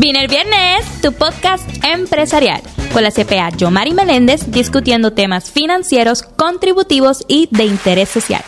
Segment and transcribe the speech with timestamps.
[0.00, 2.62] Vine el viernes, tu podcast empresarial,
[2.94, 8.40] con la CPA Yomari Meléndez discutiendo temas financieros, contributivos y de interés social.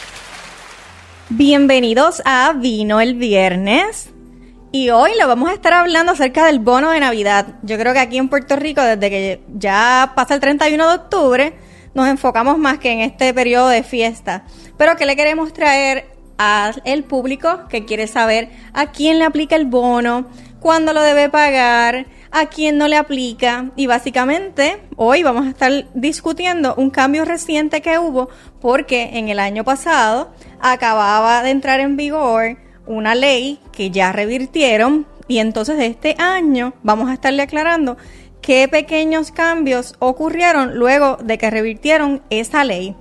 [1.29, 4.09] Bienvenidos a Vino el viernes.
[4.72, 7.58] Y hoy lo vamos a estar hablando acerca del bono de Navidad.
[7.62, 11.53] Yo creo que aquí en Puerto Rico, desde que ya pasa el 31 de octubre,
[11.92, 14.46] nos enfocamos más que en este periodo de fiesta.
[14.78, 16.06] Pero ¿qué le queremos traer
[16.38, 20.27] al público que quiere saber a quién le aplica el bono,
[20.62, 23.71] cuándo lo debe pagar, a quién no le aplica.
[23.77, 28.30] Y básicamente hoy vamos a estar discutiendo un cambio reciente que hubo
[28.61, 35.07] porque en el año pasado acababa de entrar en vigor una ley que ya revirtieron
[35.29, 37.97] y entonces este año vamos a estarle aclarando
[38.41, 42.95] qué pequeños cambios ocurrieron luego de que revirtieron esa ley.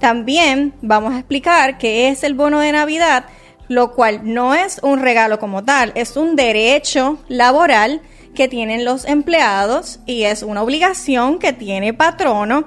[0.00, 3.24] También vamos a explicar qué es el bono de Navidad
[3.68, 8.00] lo cual no es un regalo como tal, es un derecho laboral
[8.34, 12.66] que tienen los empleados y es una obligación que tiene patrono.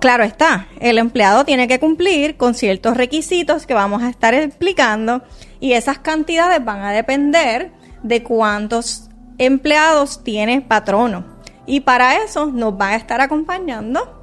[0.00, 5.22] Claro está, el empleado tiene que cumplir con ciertos requisitos que vamos a estar explicando
[5.60, 11.36] y esas cantidades van a depender de cuántos empleados tiene patrono.
[11.66, 14.16] Y para eso nos va a estar acompañando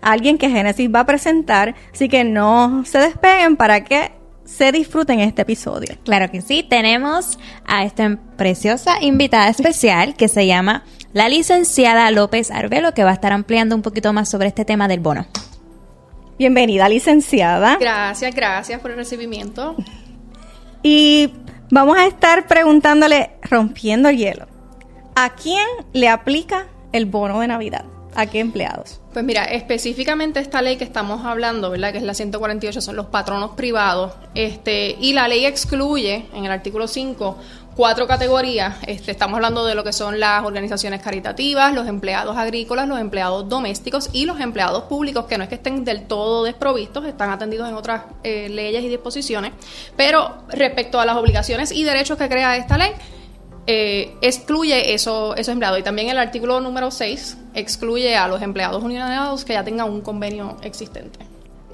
[0.00, 4.17] alguien que Génesis va a presentar, así que no se despeguen para que
[4.48, 5.96] se disfruten este episodio.
[6.04, 12.50] Claro que sí, tenemos a esta preciosa invitada especial que se llama la licenciada López
[12.50, 15.26] Arbelo, que va a estar ampliando un poquito más sobre este tema del bono.
[16.38, 17.76] Bienvenida, licenciada.
[17.78, 19.76] Gracias, gracias por el recibimiento.
[20.82, 21.34] Y
[21.70, 24.46] vamos a estar preguntándole, rompiendo el hielo,
[25.14, 27.84] ¿a quién le aplica el bono de Navidad?
[28.18, 28.98] ¿A qué empleados?
[29.12, 31.92] Pues mira, específicamente esta ley que estamos hablando, ¿verdad?
[31.92, 34.12] Que es la 148, son los patronos privados.
[34.34, 37.38] Este, y la ley excluye, en el artículo 5,
[37.76, 38.74] cuatro categorías.
[38.88, 43.48] Este, estamos hablando de lo que son las organizaciones caritativas, los empleados agrícolas, los empleados
[43.48, 47.68] domésticos y los empleados públicos, que no es que estén del todo desprovistos, están atendidos
[47.68, 49.52] en otras eh, leyes y disposiciones.
[49.96, 52.90] Pero respecto a las obligaciones y derechos que crea esta ley,
[53.70, 55.78] eh, excluye eso, esos empleados.
[55.78, 60.00] Y también el artículo número 6 excluye a los empleados unionados que ya tengan un
[60.00, 61.18] convenio existente.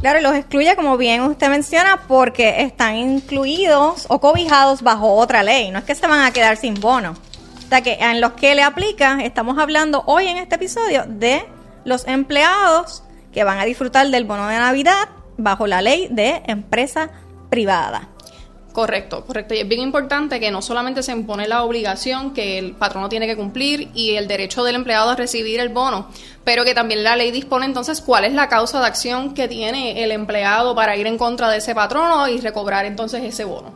[0.00, 5.70] Claro, los excluye, como bien usted menciona, porque están incluidos o cobijados bajo otra ley.
[5.70, 7.12] No es que se van a quedar sin bono.
[7.12, 11.46] O sea que en los que le aplica, estamos hablando hoy en este episodio de
[11.84, 13.02] los empleados
[13.32, 15.08] que van a disfrutar del bono de Navidad
[15.38, 17.10] bajo la ley de empresa
[17.48, 18.08] privada.
[18.74, 19.54] Correcto, correcto.
[19.54, 23.28] Y es bien importante que no solamente se impone la obligación que el patrono tiene
[23.28, 26.08] que cumplir y el derecho del empleado a recibir el bono,
[26.42, 30.02] pero que también la ley dispone entonces cuál es la causa de acción que tiene
[30.02, 33.72] el empleado para ir en contra de ese patrono y recobrar entonces ese bono.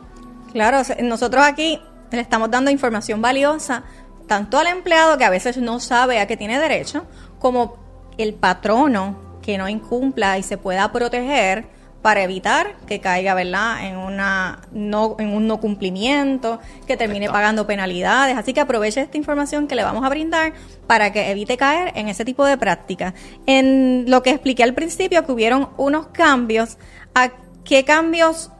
[0.51, 1.79] Claro, nosotros aquí
[2.11, 3.85] le estamos dando información valiosa
[4.27, 7.05] tanto al empleado que a veces no sabe a qué tiene derecho,
[7.39, 7.77] como
[8.17, 13.97] el patrono que no incumpla y se pueda proteger para evitar que caiga, ¿verdad?, en
[13.97, 18.37] una no en un no cumplimiento, que termine pagando penalidades.
[18.37, 20.53] Así que aproveche esta información que le vamos a brindar
[20.87, 23.13] para que evite caer en ese tipo de prácticas.
[23.45, 26.77] En lo que expliqué al principio que hubieron unos cambios,
[27.15, 27.31] ¿a
[27.65, 28.51] qué cambios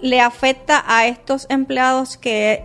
[0.00, 2.64] le afecta a estos empleados que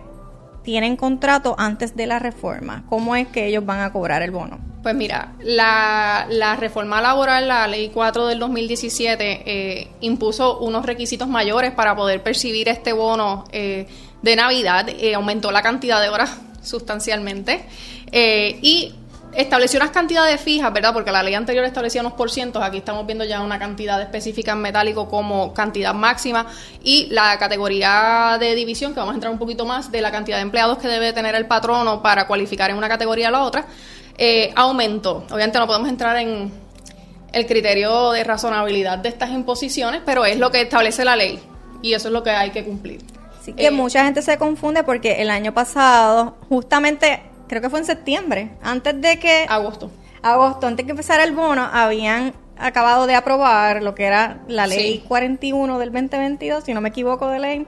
[0.62, 2.84] tienen contrato antes de la reforma?
[2.88, 4.69] ¿Cómo es que ellos van a cobrar el bono?
[4.82, 11.72] Pues mira, la, reforma laboral, la ley 4 del 2017, eh, impuso unos requisitos mayores
[11.72, 13.86] para poder percibir este bono eh,
[14.22, 17.66] de Navidad, eh, aumentó la cantidad de horas sustancialmente
[18.12, 18.94] y
[19.34, 20.94] estableció unas cantidades fijas, ¿verdad?
[20.94, 24.62] Porque la ley anterior establecía unos porcientos, aquí estamos viendo ya una cantidad específica en
[24.62, 26.46] metálico como cantidad máxima
[26.82, 30.38] y la categoría de división, que vamos a entrar un poquito más, de la cantidad
[30.38, 33.66] de empleados que debe tener el patrono para cualificar en una categoría a la otra
[34.22, 35.24] eh, aumentó.
[35.30, 36.52] Obviamente no podemos entrar en
[37.32, 41.40] el criterio de razonabilidad de estas imposiciones, pero es lo que establece la ley
[41.80, 43.00] y eso es lo que hay que cumplir.
[43.42, 47.78] Sí, que eh, mucha gente se confunde porque el año pasado, justamente, creo que fue
[47.78, 49.46] en septiembre, antes de que...
[49.48, 49.90] Agosto.
[50.20, 54.66] Agosto, antes de que empezara el bono, habían acabado de aprobar lo que era la
[54.66, 57.66] ley 41 del 2022, si no me equivoco de ley,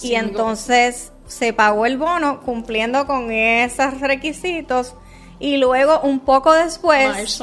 [0.00, 4.94] y entonces se pagó el bono cumpliendo con esos requisitos
[5.42, 7.38] y luego un poco después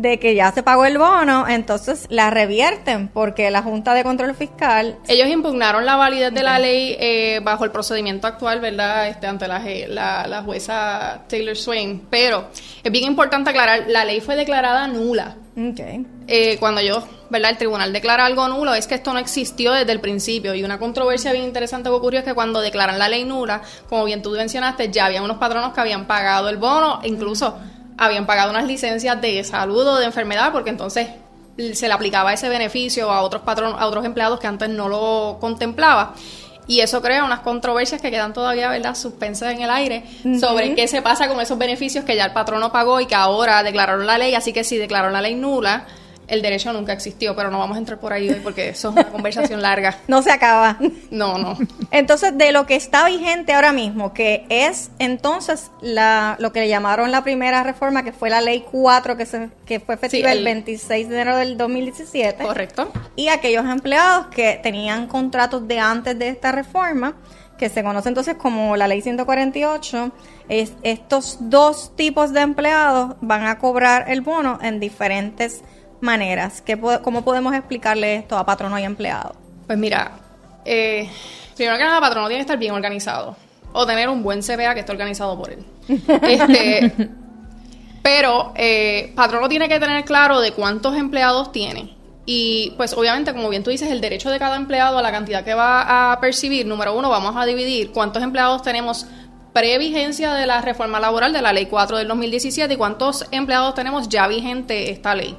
[0.00, 4.34] de que ya se pagó el bono, entonces la revierten porque la Junta de Control
[4.34, 4.96] Fiscal...
[5.08, 9.08] Ellos impugnaron la validez de la ley eh, bajo el procedimiento actual, ¿verdad?
[9.08, 12.06] Este, ante la, la, la jueza Taylor Swain.
[12.10, 12.48] Pero
[12.82, 15.36] es bien importante aclarar, la ley fue declarada nula.
[15.52, 16.06] Okay.
[16.26, 17.50] Eh, cuando yo, ¿verdad?
[17.50, 20.54] El tribunal declara algo nulo, es que esto no existió desde el principio.
[20.54, 24.04] Y una controversia bien interesante que ocurrió es que cuando declaran la ley nula, como
[24.04, 27.58] bien tú mencionaste, ya había unos patronos que habían pagado el bono, incluso
[28.00, 31.08] habían pagado unas licencias de salud o de enfermedad, porque entonces
[31.74, 35.36] se le aplicaba ese beneficio a otros patronos, a otros empleados que antes no lo
[35.38, 36.14] contemplaba.
[36.66, 40.04] Y eso crea unas controversias que quedan todavía, ¿verdad?, suspensas en el aire
[40.38, 43.62] sobre qué se pasa con esos beneficios que ya el patrono pagó y que ahora
[43.62, 44.34] declararon la ley.
[44.34, 45.86] Así que si declaró la ley nula,
[46.30, 48.94] el derecho nunca existió, pero no vamos a entrar por ahí hoy porque eso es
[48.94, 49.98] una conversación larga.
[50.08, 50.76] No se acaba.
[51.10, 51.56] No, no.
[51.90, 56.68] Entonces, de lo que está vigente ahora mismo, que es entonces la, lo que le
[56.68, 60.42] llamaron la primera reforma, que fue la ley 4, que, se, que fue efectiva el,
[60.44, 62.42] 26 de enero del 2017.
[62.42, 62.90] Correcto.
[63.14, 67.14] Y aquellos empleados que tenían contratos de antes de esta reforma,
[67.58, 70.12] que se conoce entonces como la ley 148,
[70.48, 75.62] es, estos dos tipos de empleados van a cobrar el bono en diferentes
[76.00, 76.62] maneras?
[76.62, 79.34] ¿Qué, ¿Cómo podemos explicarle esto a patrono y empleado?
[79.66, 80.12] Pues mira,
[80.64, 81.08] eh,
[81.56, 83.36] primero que nada, patrono tiene que estar bien organizado
[83.72, 85.64] o tener un buen CPA que esté organizado por él.
[86.22, 86.92] Este,
[88.02, 91.96] pero eh, patrono tiene que tener claro de cuántos empleados tiene.
[92.26, 95.44] Y pues obviamente, como bien tú dices, el derecho de cada empleado a la cantidad
[95.44, 99.06] que va a percibir, número uno, vamos a dividir cuántos empleados tenemos
[99.52, 104.08] previgencia de la reforma laboral de la ley 4 del 2017 y cuántos empleados tenemos
[104.08, 105.36] ya vigente esta ley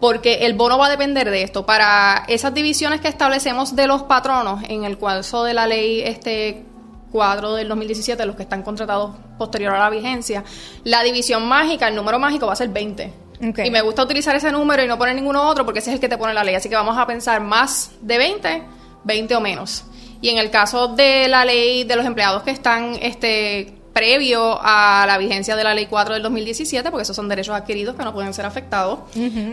[0.00, 1.66] porque el bono va a depender de esto.
[1.66, 6.64] Para esas divisiones que establecemos de los patronos en el caso de la ley este
[7.12, 10.44] 4 del 2017, los que están contratados posterior a la vigencia,
[10.84, 13.12] la división mágica, el número mágico va a ser 20.
[13.64, 16.00] Y me gusta utilizar ese número y no poner ninguno otro porque ese es el
[16.00, 16.54] que te pone la ley.
[16.54, 18.62] Así que vamos a pensar más de 20,
[19.04, 19.84] 20 o menos.
[20.20, 25.04] Y en el caso de la ley de los empleados que están este, previo a
[25.06, 28.12] la vigencia de la Ley 4 del 2017, porque esos son derechos adquiridos que no
[28.12, 29.00] pueden ser afectados.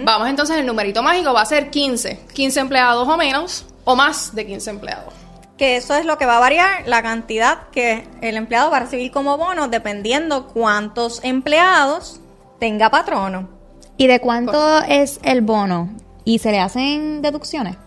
[0.04, 4.36] Vamos entonces, el numerito mágico va a ser 15, 15 empleados o menos, o más
[4.36, 5.14] de 15 empleados.
[5.58, 8.82] Que eso es lo que va a variar, la cantidad que el empleado va a
[8.82, 12.20] recibir como bono, dependiendo cuántos empleados
[12.60, 13.50] tenga patrono.
[13.98, 15.90] ¿Y de cuánto es el bono?
[16.24, 17.78] ¿Y se le hacen deducciones?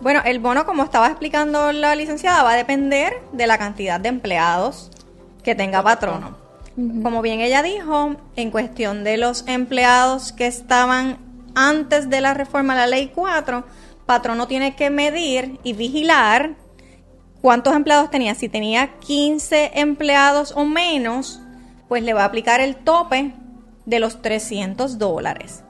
[0.00, 4.10] Bueno, el bono, como estaba explicando la licenciada, va a depender de la cantidad de
[4.10, 4.90] empleados,
[5.46, 6.36] que tenga patrono.
[6.74, 11.18] Como bien ella dijo, en cuestión de los empleados que estaban
[11.54, 13.64] antes de la reforma a la ley 4,
[14.06, 16.56] patrono tiene que medir y vigilar
[17.40, 18.34] cuántos empleados tenía.
[18.34, 21.40] Si tenía 15 empleados o menos,
[21.88, 23.32] pues le va a aplicar el tope
[23.86, 25.62] de los 300 dólares.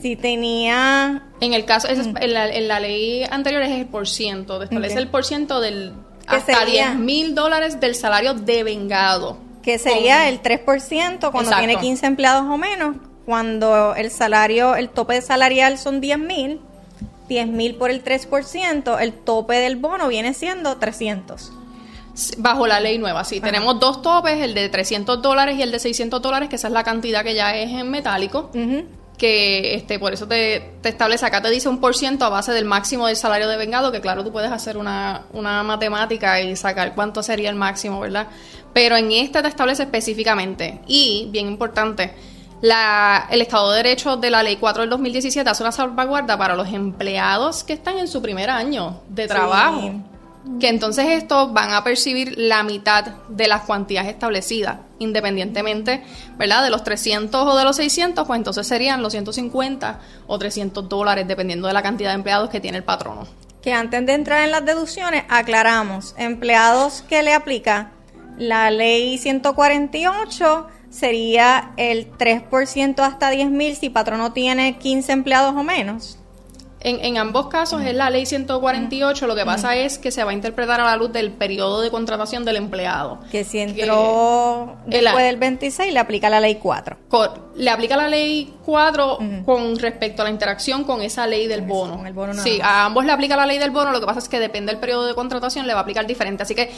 [0.00, 1.28] Si tenía...
[1.40, 5.60] En el caso, en, la, ley anterior es el por ciento, establece el por ciento
[5.60, 5.92] del
[6.30, 9.38] hasta 10 mil dólares del salario de vengado.
[9.62, 12.96] Que sería el 3% cuando tiene 15 empleados o menos.
[13.26, 16.60] Cuando el salario, el tope salarial son 10 mil,
[17.28, 21.52] 10 mil por el 3%, el tope del bono viene siendo 300.
[22.38, 23.40] Bajo la ley nueva, sí.
[23.40, 26.72] Tenemos dos topes, el de 300 dólares y el de 600 dólares, que esa es
[26.72, 28.50] la cantidad que ya es en metálico
[29.20, 32.52] que este, por eso te, te, establece, acá te dice un por ciento a base
[32.52, 36.56] del máximo del salario de vengado, que claro, tú puedes hacer una, una matemática y
[36.56, 38.28] sacar cuánto sería el máximo, ¿verdad?
[38.72, 42.14] Pero en este te establece específicamente, y bien importante,
[42.62, 46.56] la, el Estado de Derecho de la Ley 4 del 2017 hace una salvaguarda para
[46.56, 49.92] los empleados que están en su primer año de trabajo
[50.58, 56.02] que entonces estos van a percibir la mitad de las cuantías establecidas, independientemente,
[56.38, 56.62] ¿verdad?
[56.62, 61.28] De los 300 o de los 600, pues entonces serían los 150 o 300 dólares,
[61.28, 63.26] dependiendo de la cantidad de empleados que tiene el patrono.
[63.62, 67.92] Que antes de entrar en las deducciones, aclaramos, empleados que le aplica
[68.38, 75.62] la ley 148 sería el 3% hasta 10 mil si patrono tiene 15 empleados o
[75.62, 76.18] menos.
[76.82, 80.30] En, en, ambos casos es la ley 148, lo que pasa es que se va
[80.30, 83.20] a interpretar a la luz del periodo de contratación del empleado.
[83.30, 86.96] Que si entró después del 26 le aplica la ley 4.
[87.56, 92.02] le aplica la ley 4 con respecto a la interacción con esa ley del bono.
[92.42, 94.72] sí, a ambos le aplica la ley del bono, lo que pasa es que depende
[94.72, 96.44] del periodo de contratación le va a aplicar diferente.
[96.44, 96.70] Así que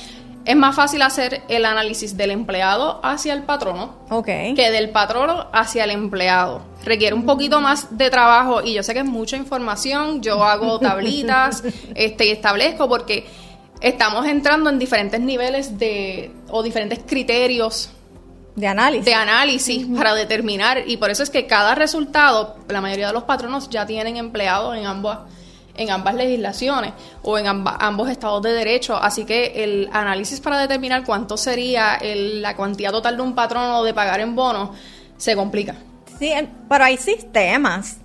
[0.45, 3.95] es más fácil hacer el análisis del empleado hacia el patrono
[4.25, 6.63] que del patrono hacia el empleado.
[6.85, 10.21] Requiere un poquito más de trabajo y yo sé que es mucha información.
[10.21, 11.63] Yo hago tablitas
[11.95, 13.27] este, y establezco porque
[13.81, 17.91] estamos entrando en diferentes niveles de o diferentes criterios
[18.57, 19.05] de análisis.
[19.05, 23.23] de análisis para determinar y por eso es que cada resultado, la mayoría de los
[23.23, 25.21] patronos ya tienen empleados en ambas
[25.75, 30.59] en ambas legislaciones o en amba- ambos estados de derecho, así que el análisis para
[30.59, 34.71] determinar cuánto sería el- la cuantía total de un patrono de pagar en bonos
[35.17, 35.77] se complica.
[36.19, 36.33] Sí,
[36.69, 37.97] pero hay sistemas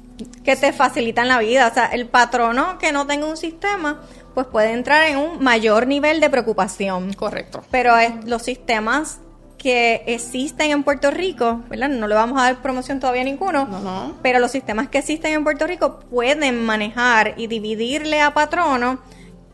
[0.44, 1.68] que te facilitan la vida.
[1.68, 4.02] O sea, el patrono que no tenga un sistema,
[4.34, 7.14] pues puede entrar en un mayor nivel de preocupación.
[7.14, 7.64] Correcto.
[7.70, 9.20] Pero es, los sistemas
[9.58, 11.90] que existen en Puerto Rico, ¿verdad?
[11.90, 14.14] No le vamos a dar promoción todavía a ninguno, No, no.
[14.22, 19.00] pero los sistemas que existen en Puerto Rico pueden manejar y dividirle a patrono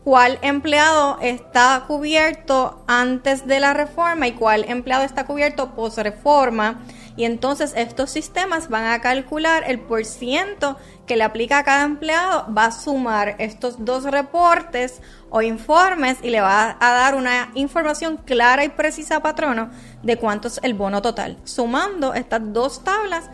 [0.04, 6.82] cuál empleado está cubierto antes de la reforma y cuál empleado está cubierto post reforma.
[7.16, 11.84] Y entonces estos sistemas van a calcular el por ciento que le aplica a cada
[11.84, 17.50] empleado, va a sumar estos dos reportes o informes y le va a dar una
[17.54, 19.70] información clara y precisa a patrono
[20.02, 23.30] de cuánto es el bono total, sumando estas dos tablas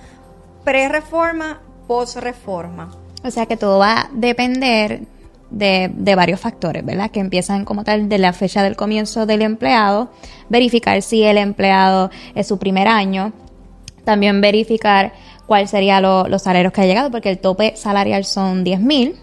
[0.65, 2.91] pre-reforma, post-reforma.
[3.23, 5.03] O sea que todo va a depender
[5.51, 7.11] de, de varios factores, ¿verdad?
[7.11, 10.11] Que empiezan como tal de la fecha del comienzo del empleado,
[10.49, 13.33] verificar si el empleado es su primer año,
[14.05, 15.13] también verificar
[15.47, 19.17] cuál serían los salarios que ha llegado, porque el tope salarial son 10 mil.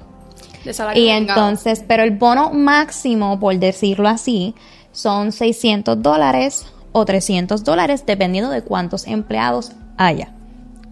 [0.95, 4.53] Y entonces, pero el bono máximo, por decirlo así,
[4.91, 10.33] son 600 dólares o 300 dólares, dependiendo de cuántos empleados haya.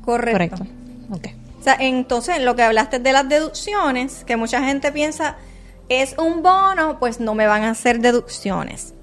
[0.05, 0.57] Correcto.
[0.57, 0.65] Correcto.
[1.11, 1.27] Ok.
[1.59, 5.35] O sea, entonces, lo que hablaste de las deducciones, que mucha gente piensa,
[5.89, 8.93] es un bono, pues no me van a hacer deducciones.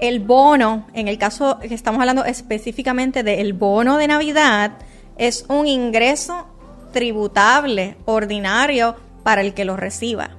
[0.00, 4.72] El bono, en el caso que estamos hablando específicamente del bono de Navidad,
[5.16, 6.46] es un ingreso
[6.92, 10.30] tributable ordinario para el que lo reciba.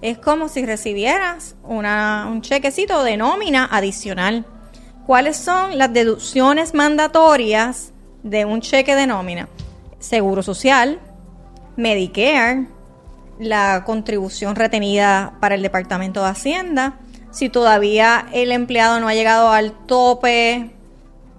[0.00, 4.46] Es como si recibieras un chequecito de nómina adicional.
[5.06, 7.92] ¿Cuáles son las deducciones mandatorias
[8.22, 9.48] de un cheque de nómina?
[9.98, 11.00] Seguro Social,
[11.76, 12.66] Medicare,
[13.38, 16.98] la contribución retenida para el Departamento de Hacienda,
[17.32, 20.70] si todavía el empleado no ha llegado al tope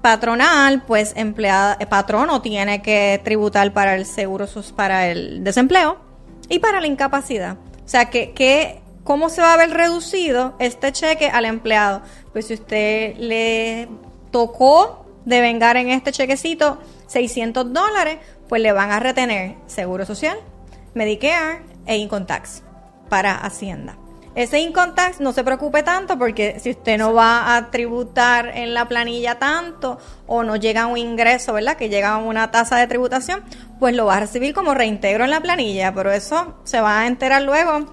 [0.01, 4.45] patronal, pues empleada, eh, patrono tiene que tributar para el seguro
[4.75, 5.97] para el desempleo
[6.49, 7.57] y para la incapacidad.
[7.85, 12.01] O sea, que, que ¿cómo se va a ver reducido este cheque al empleado?
[12.33, 13.87] Pues si usted le
[14.31, 18.17] tocó devengar en este chequecito 600 dólares,
[18.49, 20.37] pues le van a retener Seguro Social,
[20.95, 22.63] Medicare e Income Tax
[23.09, 24.02] para Hacienda.
[24.35, 28.73] Ese Income Tax no se preocupe tanto porque si usted no va a tributar en
[28.73, 31.77] la planilla tanto o no llega a un ingreso, ¿verdad?
[31.77, 33.43] Que llega a una tasa de tributación,
[33.79, 37.07] pues lo va a recibir como reintegro en la planilla, pero eso se va a
[37.07, 37.85] enterar luego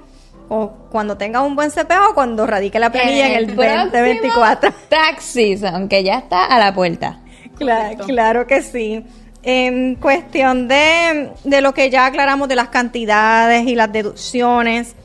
[0.48, 4.72] o cuando tenga un buen CPA o cuando radique la planilla en el, próximo 2024.
[4.88, 7.20] Tax season, que ya está a la puerta.
[7.56, 9.04] Claro, claro que sí.
[9.42, 14.96] En cuestión de, de lo que ya aclaramos de las cantidades y las deducciones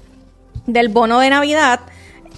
[0.65, 1.81] del bono de Navidad,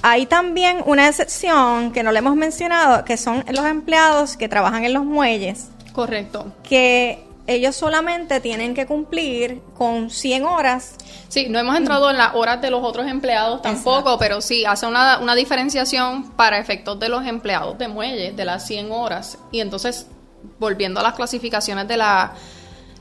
[0.02, 4.84] hay también una excepción que no le hemos mencionado, que son los empleados que trabajan
[4.86, 6.54] en los muelles, Correcto.
[6.64, 10.96] que ellos solamente tienen que cumplir con 100 horas.
[11.30, 14.86] Sí, no hemos entrado en las horas de los otros empleados tampoco, pero sí hace
[14.86, 19.38] una, una diferenciación para efectos de los empleados de muelle, de las 100 horas.
[19.52, 20.08] Y entonces,
[20.60, 22.34] volviendo a las clasificaciones de la,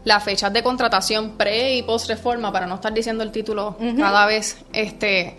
[0.06, 4.24] las fechas de contratación pre y post reforma, para no estar diciendo el título cada
[4.24, 5.36] vez, este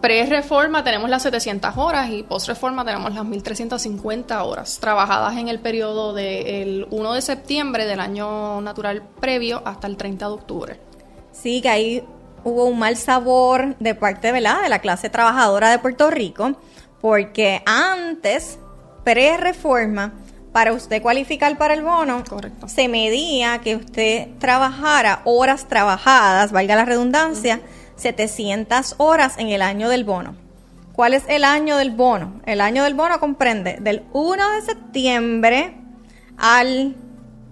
[0.00, 5.48] pre reforma tenemos las 700 horas y post reforma tenemos las 1350 horas trabajadas en
[5.48, 10.80] el periodo del 1 de septiembre del año natural previo hasta el 30 de octubre.
[11.32, 12.04] Sí, que ahí
[12.44, 14.62] hubo un mal sabor de parte ¿verdad?
[14.62, 16.52] de la clase trabajadora de Puerto Rico,
[17.00, 18.60] porque antes,
[19.02, 20.12] pre-reforma,
[20.54, 22.68] para usted cualificar para el bono, Correcto.
[22.68, 27.60] se medía que usted trabajara horas trabajadas, valga la redundancia,
[27.96, 30.36] 700 horas en el año del bono.
[30.92, 32.40] ¿Cuál es el año del bono?
[32.46, 35.74] El año del bono comprende del 1 de septiembre
[36.38, 36.94] al,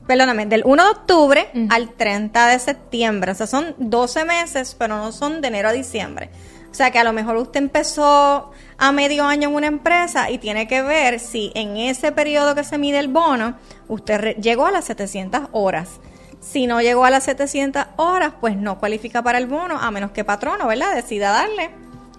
[0.06, 3.32] perdóname, del 1 de octubre al 30 de septiembre.
[3.32, 6.30] O sea, son 12 meses, pero no son de enero a diciembre.
[6.72, 10.38] O sea, que a lo mejor usted empezó a medio año en una empresa y
[10.38, 13.56] tiene que ver si en ese periodo que se mide el bono,
[13.88, 16.00] usted llegó a las 700 horas.
[16.40, 20.10] Si no llegó a las 700 horas, pues no cualifica para el bono, a menos
[20.12, 20.94] que patrono, ¿verdad?
[20.94, 21.70] Decida darle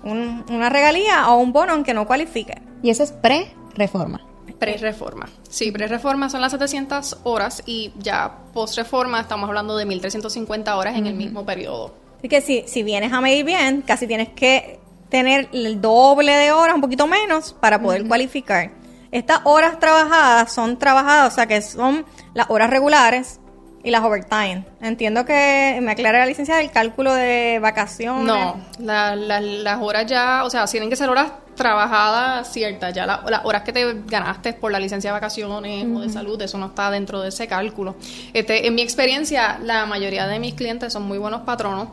[0.04, 2.62] un- una regalía o un bono aunque no cualifique.
[2.84, 4.22] Y eso es pre-reforma.
[4.60, 5.28] Pre-reforma.
[5.50, 11.08] Sí, pre-reforma son las 700 horas y ya post-reforma estamos hablando de 1350 horas en
[11.08, 11.96] el mismo periodo.
[12.24, 16.54] Así que si, si vienes a medir bien, casi tienes que tener el doble de
[16.54, 18.72] horas, un poquito menos, para poder cualificar.
[19.12, 23.42] Estas horas trabajadas son trabajadas, o sea que son las horas regulares
[23.84, 24.64] y las overtime.
[24.82, 28.24] Entiendo que me aclara la licencia del cálculo de vacaciones.
[28.26, 32.94] No, la- la- las horas ya, o sea, tienen que ser horas trabajadas ciertas.
[32.94, 36.42] Ya la- las horas que te ganaste por la licencia de vacaciones o de salud,
[36.42, 37.96] eso no está dentro de ese cálculo.
[38.34, 41.90] Este, en mi experiencia, la mayoría de mis clientes son muy buenos patronos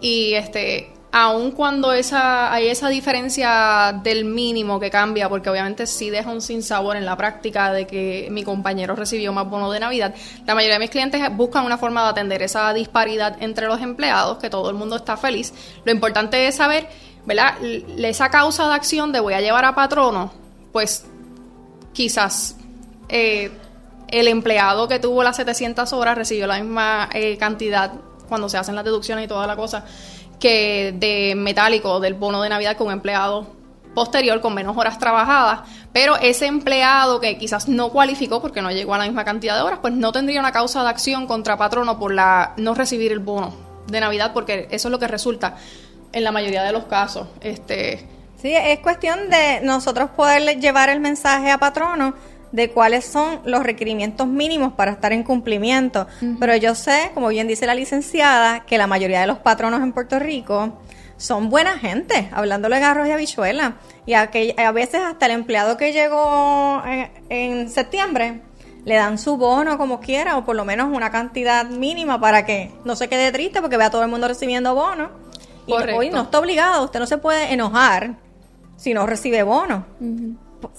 [0.00, 6.08] y este aun cuando esa hay esa diferencia del mínimo que cambia, porque obviamente sí
[6.08, 10.14] deja un sinsabor en la práctica de que mi compañero recibió más bono de Navidad,
[10.46, 14.38] la mayoría de mis clientes buscan una forma de atender esa disparidad entre los empleados,
[14.38, 15.52] que todo el mundo está feliz.
[15.84, 16.88] Lo importante es saber,
[17.26, 17.54] ¿verdad?
[17.98, 20.32] Esa causa de acción de voy a llevar a patrono,
[20.72, 21.06] pues
[21.92, 22.56] quizás
[23.08, 23.50] eh,
[24.06, 27.92] el empleado que tuvo las 700 horas recibió la misma eh, cantidad
[28.28, 29.84] cuando se hacen las deducciones y toda la cosa
[30.40, 33.46] que de metálico del bono de Navidad con empleado
[33.94, 35.60] posterior con menos horas trabajadas,
[35.92, 39.62] pero ese empleado que quizás no cualificó porque no llegó a la misma cantidad de
[39.62, 43.18] horas, pues no tendría una causa de acción contra patrono por la no recibir el
[43.18, 43.52] bono
[43.88, 45.56] de Navidad porque eso es lo que resulta
[46.12, 47.26] en la mayoría de los casos.
[47.40, 48.06] Este,
[48.40, 52.14] Sí, es cuestión de nosotros poder llevar el mensaje a patrono
[52.52, 56.06] de cuáles son los requerimientos mínimos para estar en cumplimiento.
[56.38, 59.92] Pero yo sé, como bien dice la licenciada, que la mayoría de los patronos en
[59.92, 60.80] Puerto Rico
[61.16, 63.76] son buena gente, hablándole de arroz y habichuela.
[64.06, 68.40] Y a, que, a veces hasta el empleado que llegó en, en septiembre
[68.84, 72.72] le dan su bono como quiera o por lo menos una cantidad mínima para que
[72.84, 75.10] no se quede triste porque vea a todo el mundo recibiendo bono.
[75.66, 75.98] Y Correcto.
[75.98, 78.16] hoy no está obligado, usted no se puede enojar
[78.76, 79.84] si no recibe bono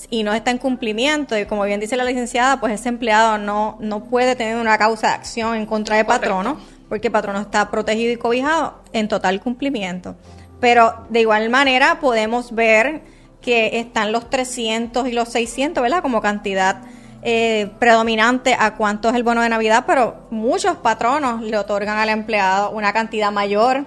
[0.09, 1.37] y no está en cumplimiento.
[1.37, 5.07] Y como bien dice la licenciada pues ese empleado no no puede tener una causa
[5.07, 6.27] de acción en contra de Correcto.
[6.27, 6.57] patrono
[6.89, 10.15] porque el patrono está protegido y cobijado en total cumplimiento.
[10.59, 13.01] Pero de igual manera podemos ver
[13.41, 16.81] que están los 300 y los 600 verdad como cantidad
[17.23, 22.09] eh, predominante a cuánto es el bono de navidad pero muchos patronos le otorgan al
[22.09, 23.85] empleado una cantidad mayor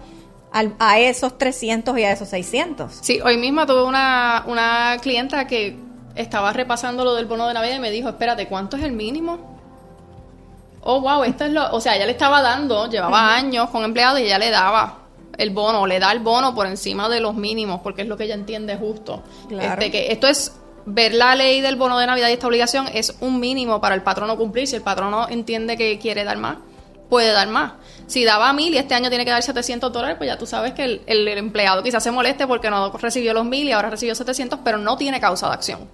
[0.54, 5.46] al- a esos 300 y a esos 600 Sí, hoy misma tuve una, una clienta
[5.46, 5.76] que
[6.14, 9.52] estaba repasando lo del bono de Navidad y me dijo, espérate, ¿cuánto es el mínimo?
[10.82, 11.70] Oh, wow, esto es lo...
[11.72, 14.98] O sea, ella le estaba dando, llevaba años con empleados y ella le daba
[15.38, 18.24] el bono, le da el bono por encima de los mínimos, porque es lo que
[18.24, 19.22] ella entiende justo.
[19.48, 19.72] Claro.
[19.72, 20.52] Este, que esto es...
[20.86, 24.02] Ver la ley del bono de Navidad y esta obligación es un mínimo para el
[24.02, 24.68] patrono cumplir.
[24.68, 26.58] Si el patrono entiende que quiere dar más,
[27.08, 27.72] puede dar más.
[28.06, 30.72] Si daba mil y este año tiene que dar 700 dólares, pues ya tú sabes
[30.72, 34.60] que el, empleado quizás se moleste porque no recibió los mil y ahora recibió 700,
[34.64, 35.88] pero no tiene causa de acción.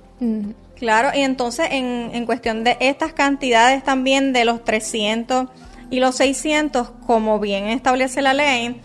[0.76, 5.48] Claro, y entonces en, en cuestión de estas cantidades también de los 300
[5.90, 8.80] y los 600, como bien establece la ley,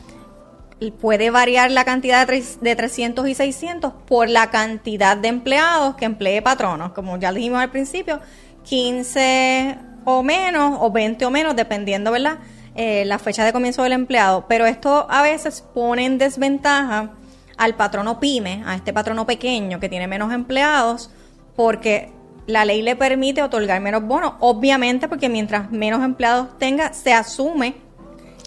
[0.99, 6.41] puede variar la cantidad de 300 y 600 por la cantidad de empleados que emplee
[6.41, 8.19] patronos, como ya dijimos al principio,
[8.63, 12.38] 15 o menos o 20 o menos, dependiendo, ¿verdad?
[12.76, 14.46] Eh, la fecha de comienzo del empleado.
[14.48, 17.12] Pero esto a veces pone en desventaja
[17.58, 21.10] al patrono pyme, a este patrono pequeño que tiene menos empleados,
[21.56, 22.12] porque
[22.48, 27.76] la ley le permite otorgar menos bonos, obviamente porque mientras menos empleados tenga, se asume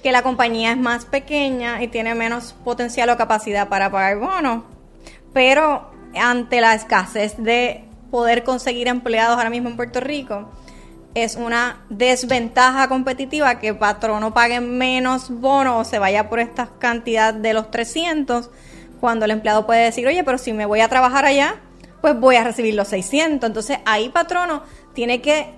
[0.03, 4.65] que la compañía es más pequeña y tiene menos potencial o capacidad para pagar bonos.
[5.33, 10.51] Pero ante la escasez de poder conseguir empleados ahora mismo en Puerto Rico,
[11.23, 17.33] es una desventaja competitiva que patrono pague menos bonos o se vaya por esta cantidad
[17.35, 18.51] de los 300,
[19.01, 21.57] cuando el empleado puede decir, oye, pero si me voy a trabajar allá,
[22.01, 23.47] pues voy a recibir los 600.
[23.47, 24.63] Entonces ahí patrono
[24.95, 25.55] tiene que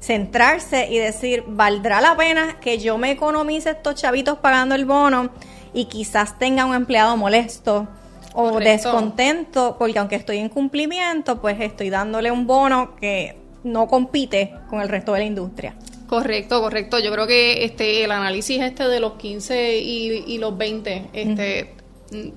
[0.00, 5.30] centrarse y decir, ¿valdrá la pena que yo me economice estos chavitos pagando el bono
[5.72, 7.86] y quizás tenga un empleado molesto
[8.34, 8.88] o Correcto.
[8.88, 9.76] descontento?
[9.78, 14.88] Porque aunque estoy en cumplimiento, pues estoy dándole un bono que no compite con el
[14.88, 15.74] resto de la industria.
[16.08, 16.98] Correcto, correcto.
[16.98, 21.74] Yo creo que este el análisis este de los 15 y, y los 20 este,
[22.12, 22.32] n-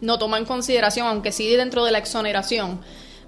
[0.00, 2.80] no toma en consideración, aunque sí dentro de la exoneración,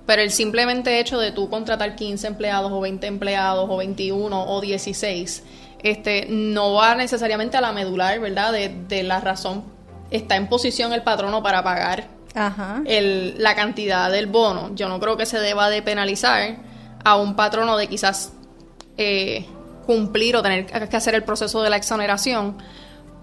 [0.07, 4.61] pero el simplemente hecho de tú contratar 15 empleados o 20 empleados o 21 o
[4.61, 5.43] 16,
[5.83, 8.53] este, no va necesariamente a la medular, ¿verdad?
[8.53, 9.65] De, de la razón,
[10.11, 12.83] está en posición el patrono para pagar Ajá.
[12.87, 14.75] el- la cantidad del bono.
[14.75, 16.57] Yo no creo que se deba de penalizar
[17.05, 18.33] a un patrono de quizás
[18.97, 19.47] eh,
[19.87, 22.57] cumplir o tener que hacer el proceso de la exoneración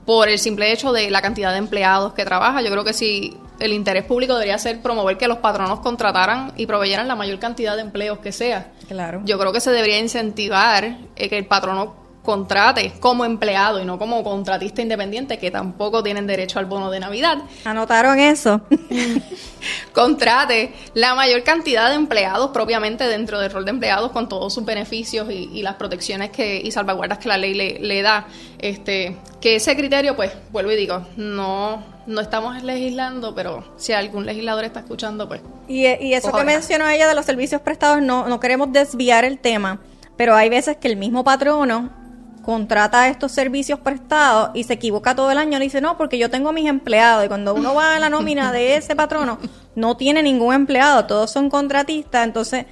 [0.06, 2.62] por el simple hecho de la cantidad de empleados que trabaja.
[2.62, 6.66] Yo creo que si el interés público debería ser promover que los patronos contrataran y
[6.66, 8.72] proveyeran la mayor cantidad de empleos que sea.
[8.88, 9.22] Claro.
[9.26, 13.98] Yo creo que se debería incentivar eh, que el patrono contrate como empleado y no
[13.98, 17.40] como contratista independiente, que tampoco tienen derecho al bono de Navidad.
[17.66, 18.62] ¿Anotaron eso?
[19.94, 24.66] contrate la mayor cantidad de empleados propiamente dentro del rol de empleados con todos sus
[24.66, 28.28] beneficios y, las protecciones que, y salvaguardas que la ley le, le, da.
[28.58, 34.26] Este, que ese criterio, pues, vuelvo y digo, no, no estamos legislando, pero si algún
[34.26, 35.42] legislador está escuchando, pues.
[35.68, 39.40] Y, y eso que mencionó ella de los servicios prestados, no, no queremos desviar el
[39.40, 39.80] tema,
[40.18, 42.01] pero hay veces que el mismo patrono
[42.42, 46.30] contrata estos servicios prestados y se equivoca todo el año y dice, no, porque yo
[46.30, 47.26] tengo mis empleados.
[47.26, 49.40] Y cuando uno va a la nómina de ese patrono,
[49.76, 52.26] no tiene ningún empleado, todos son contratistas.
[52.26, 52.66] Entonces,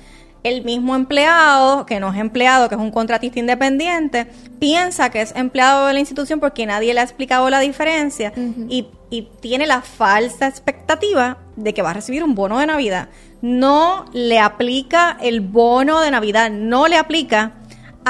[0.43, 4.27] el mismo empleado, que no es empleado, que es un contratista independiente,
[4.60, 8.32] piensa que es empleado de la institución porque nadie le ha explicado la diferencia
[8.69, 13.10] y, y tiene la falsa expectativa de que va a recibir un bono de Navidad.
[13.41, 17.58] No le aplica el bono de Navidad, no le aplica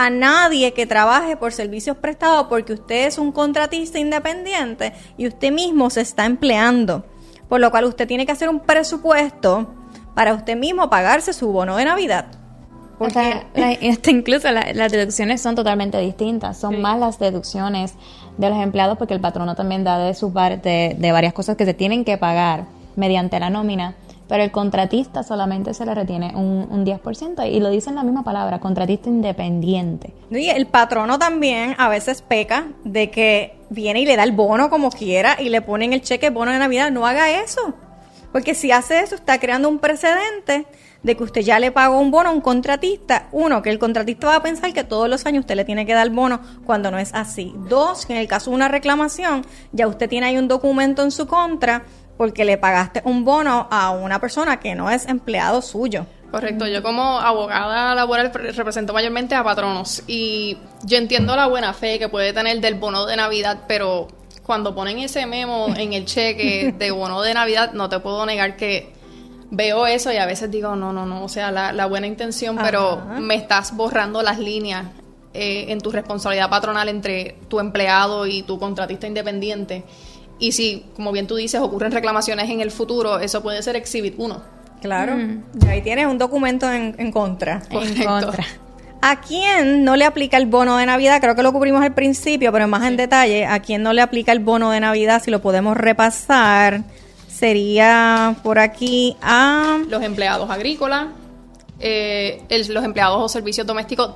[0.06, 5.52] a nadie que trabaje por servicios prestados porque usted es un contratista independiente y usted
[5.52, 7.06] mismo se está empleando.
[7.48, 9.74] Por lo cual usted tiene que hacer un presupuesto
[10.14, 12.26] para usted mismo pagarse su bono de Navidad.
[12.98, 13.46] Porque...
[13.82, 16.58] Este, incluso las deducciones son totalmente distintas.
[16.58, 17.94] Son más las deducciones
[18.38, 21.66] de los empleados porque el patrono también da de su parte de varias cosas que
[21.66, 23.96] se tienen que pagar mediante la nómina
[24.30, 28.04] pero el contratista solamente se le retiene un, un 10% y lo dice en la
[28.04, 30.14] misma palabra, contratista independiente.
[30.30, 34.70] Y el patrono también a veces peca de que viene y le da el bono
[34.70, 36.92] como quiera y le ponen el cheque bono de Navidad.
[36.92, 37.74] No haga eso,
[38.32, 40.68] porque si hace eso está creando un precedente
[41.02, 43.30] de que usted ya le pagó un bono a un contratista.
[43.32, 45.94] Uno, que el contratista va a pensar que todos los años usted le tiene que
[45.94, 47.54] dar bono cuando no es así.
[47.68, 51.10] Dos, que en el caso de una reclamación, ya usted tiene ahí un documento en
[51.10, 51.84] su contra
[52.20, 56.06] porque le pagaste un bono a una persona que no es empleado suyo.
[56.30, 61.98] Correcto, yo como abogada laboral represento mayormente a patronos y yo entiendo la buena fe
[61.98, 64.10] que puede tener del bono de Navidad, pero
[64.44, 68.58] cuando ponen ese memo en el cheque de bono de Navidad, no te puedo negar
[68.58, 68.92] que
[69.50, 73.02] veo eso y a veces digo, no, no, no, o sea, la, buena intención, pero
[73.18, 74.88] me estás borrando las líneas
[75.34, 79.86] eh, en tu responsabilidad patronal entre tu empleado y tu contratista independiente.
[80.40, 84.16] Y si, como bien tú dices, ocurren reclamaciones en el futuro, eso puede ser Exhibit
[84.18, 84.60] 1.
[84.82, 85.18] Claro.
[85.18, 85.44] Mm.
[85.68, 87.62] ahí tienes un documento en, en contra.
[87.70, 88.46] En contra.
[89.02, 91.22] ¿A quién no le aplica el bono de Navidad?
[91.22, 93.46] Creo que lo cubrimos al principio, pero más en detalle.
[93.46, 95.22] ¿A quién no le aplica el bono de Navidad?
[95.24, 96.84] Si lo podemos repasar,
[97.28, 99.80] sería por aquí a...
[99.88, 101.08] Los empleados agrícolas,
[101.80, 104.16] eh, los empleados o servicios domésticos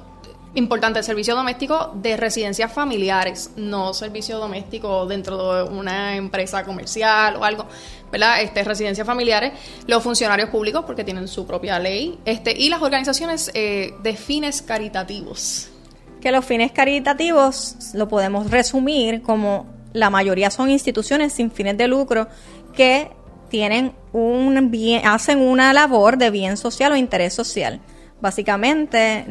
[0.56, 7.44] Importante, servicio doméstico de residencias familiares, no servicio doméstico dentro de una empresa comercial o
[7.44, 7.66] algo,
[8.12, 8.40] ¿verdad?
[8.40, 9.54] Este, residencias familiares,
[9.88, 14.62] los funcionarios públicos porque tienen su propia ley, este, y las organizaciones eh, de fines
[14.62, 15.70] caritativos.
[16.22, 21.88] Que los fines caritativos lo podemos resumir como la mayoría son instituciones sin fines de
[21.88, 22.28] lucro
[22.76, 23.10] que
[23.50, 27.80] tienen un bien, hacen una labor de bien social o interés social.
[28.24, 29.26] Básicamente,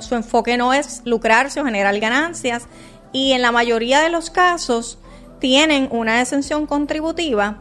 [0.00, 2.66] su enfoque no es lucrarse o generar ganancias
[3.12, 4.98] y en la mayoría de los casos
[5.38, 7.58] tienen una exención contributiva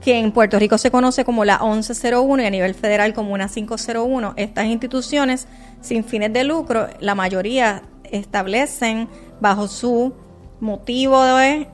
[0.00, 3.50] que en Puerto Rico se conoce como la 1101 y a nivel federal como una
[3.50, 4.32] 501.
[4.36, 5.46] Estas instituciones
[5.82, 9.06] sin fines de lucro, la mayoría establecen
[9.38, 10.14] bajo su
[10.60, 11.68] motivo de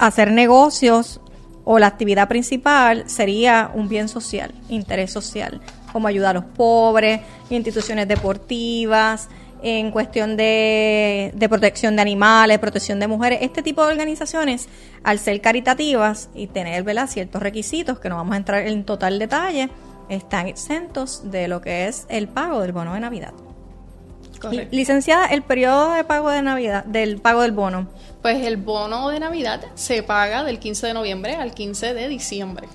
[0.00, 1.20] hacer negocios
[1.64, 5.60] o la actividad principal sería un bien social, interés social
[5.92, 7.20] como ayudar a los pobres,
[7.50, 9.28] instituciones deportivas,
[9.62, 14.68] en cuestión de, protección de animales, protección de mujeres, este tipo de organizaciones,
[15.02, 19.70] al ser caritativas y tener ciertos requisitos, que no vamos a entrar en total detalle,
[20.08, 23.32] están exentos de lo que es el pago del bono de Navidad.
[24.70, 27.88] Licenciada, el periodo de pago de Navidad, del pago del bono.
[28.22, 32.68] Pues el bono de Navidad se paga del 15 de noviembre al 15 de diciembre.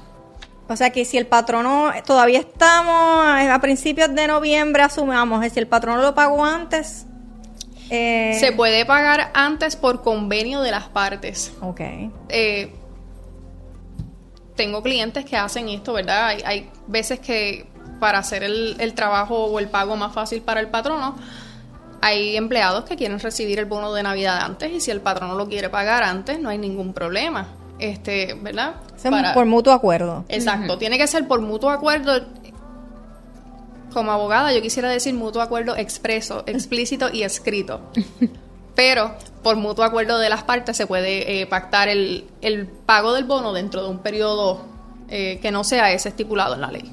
[0.71, 5.67] O sea que si el patrono, todavía estamos a principios de noviembre, asumamos, si el
[5.67, 7.05] patrono lo pagó antes.
[7.89, 11.51] Eh, Se puede pagar antes por convenio de las partes.
[11.62, 11.81] Ok.
[12.29, 12.73] Eh,
[14.55, 16.38] tengo clientes que hacen esto, ¿verdad?
[16.45, 17.67] Hay, veces que
[17.99, 21.17] para hacer el, el trabajo o el pago más fácil para el patrono,
[22.01, 25.49] hay empleados que quieren recibir el bono de Navidad antes y si el patrono lo
[25.49, 27.47] quiere pagar antes, no hay ningún problema
[27.82, 28.76] este, ¿verdad?
[29.34, 30.26] por mutuo acuerdo.
[30.30, 32.22] Exacto, tiene que ser por mutuo acuerdo.
[33.94, 37.82] Como abogada, yo quisiera decir mutuo acuerdo expreso, explícito y escrito.
[38.76, 43.26] Pero por mutuo acuerdo de las partes se puede eh, pactar el, el, pago del
[43.26, 44.62] bono dentro de un periodo
[45.10, 46.91] eh, que no sea ese estipulado en la ley.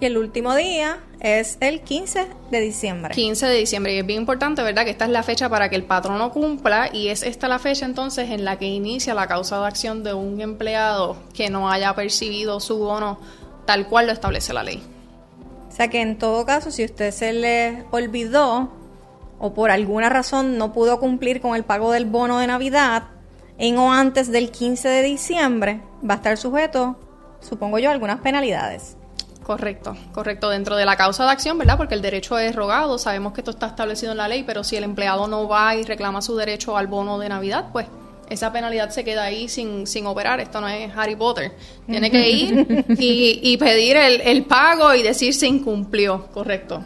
[0.00, 3.14] Y el último día es el 15 de diciembre.
[3.14, 3.94] 15 de diciembre.
[3.94, 4.84] Y es bien importante, ¿verdad?
[4.84, 7.84] Que esta es la fecha para que el patrono cumpla y es esta la fecha
[7.84, 11.94] entonces en la que inicia la causa de acción de un empleado que no haya
[11.94, 13.18] percibido su bono
[13.66, 14.82] tal cual lo establece la ley.
[15.68, 18.72] O sea que en todo caso, si usted se le olvidó
[19.40, 23.04] o por alguna razón no pudo cumplir con el pago del bono de Navidad
[23.58, 26.96] en o antes del 15 de diciembre, va a estar sujeto,
[27.40, 28.97] supongo yo, a algunas penalidades.
[29.48, 30.50] Correcto, correcto.
[30.50, 31.78] Dentro de la causa de acción, ¿verdad?
[31.78, 34.76] Porque el derecho es rogado, sabemos que esto está establecido en la ley, pero si
[34.76, 37.86] el empleado no va y reclama su derecho al bono de Navidad, pues
[38.28, 40.38] esa penalidad se queda ahí sin, sin operar.
[40.38, 41.52] Esto no es Harry Potter.
[41.86, 46.26] Tiene que ir y, y pedir el, el pago y decir se incumplió.
[46.26, 46.84] Correcto.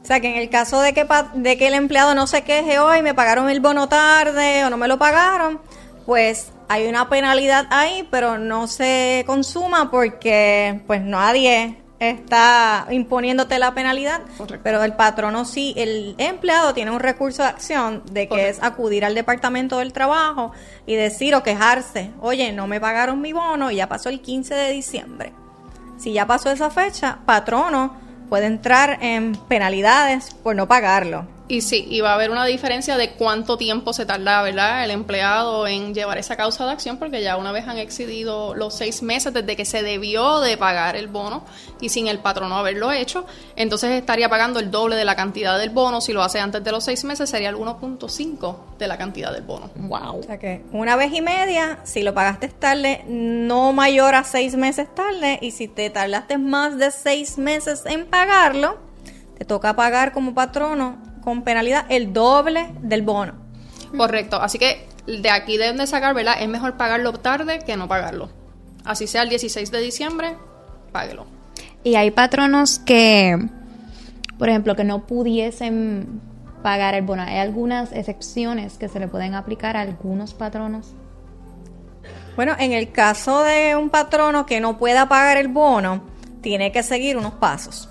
[0.00, 2.78] O sea, que en el caso de que, de que el empleado no se queje
[2.78, 5.58] hoy, me pagaron el bono tarde o no me lo pagaron,
[6.06, 13.74] pues hay una penalidad ahí, pero no se consuma porque pues nadie está imponiéndote la
[13.74, 14.20] penalidad,
[14.62, 19.04] pero el patrono sí, el empleado tiene un recurso de acción de que es acudir
[19.04, 20.52] al departamento del trabajo
[20.86, 24.54] y decir o quejarse, oye, no me pagaron mi bono y ya pasó el 15
[24.54, 25.32] de diciembre.
[25.98, 27.96] Si ya pasó esa fecha, patrono
[28.28, 31.26] puede entrar en penalidades por no pagarlo.
[31.46, 34.82] Y sí, y va a haber una diferencia de cuánto tiempo se tarda, ¿verdad?
[34.82, 38.74] El empleado en llevar esa causa de acción, porque ya una vez han excedido los
[38.74, 41.44] seis meses desde que se debió de pagar el bono
[41.82, 43.26] y sin el patrono haberlo hecho,
[43.56, 46.00] entonces estaría pagando el doble de la cantidad del bono.
[46.00, 49.42] Si lo hace antes de los seis meses, sería el 1.5 de la cantidad del
[49.42, 49.70] bono.
[49.76, 50.20] Wow.
[50.20, 54.56] O sea que una vez y media, si lo pagaste tarde, no mayor a seis
[54.56, 58.78] meses tarde, y si te tardaste más de seis meses en pagarlo,
[59.36, 63.34] te toca pagar como patrono con penalidad el doble del bono.
[63.96, 66.36] Correcto, así que de aquí deben de sacar, ¿verdad?
[66.40, 68.30] Es mejor pagarlo tarde que no pagarlo.
[68.84, 70.36] Así sea el 16 de diciembre,
[70.92, 71.26] páguelo.
[71.82, 73.38] Y hay patronos que,
[74.38, 76.20] por ejemplo, que no pudiesen
[76.62, 77.22] pagar el bono.
[77.22, 80.94] ¿Hay algunas excepciones que se le pueden aplicar a algunos patronos?
[82.36, 86.02] Bueno, en el caso de un patrono que no pueda pagar el bono,
[86.40, 87.88] tiene que seguir unos pasos.